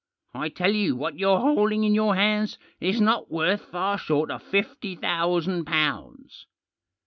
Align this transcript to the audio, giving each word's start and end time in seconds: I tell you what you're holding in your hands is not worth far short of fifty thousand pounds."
I 0.33 0.49
tell 0.49 0.71
you 0.73 0.95
what 0.95 1.19
you're 1.19 1.39
holding 1.39 1.83
in 1.83 1.93
your 1.93 2.15
hands 2.15 2.57
is 2.79 2.99
not 2.99 3.29
worth 3.29 3.61
far 3.65 3.99
short 3.99 4.31
of 4.31 4.41
fifty 4.41 4.95
thousand 4.95 5.65
pounds." 5.65 6.47